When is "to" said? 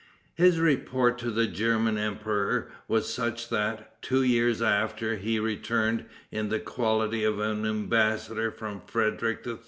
1.19-1.29